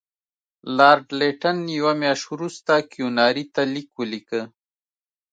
[0.77, 4.41] لارډ لیټن یوه میاشت وروسته کیوناري ته لیک ولیکه.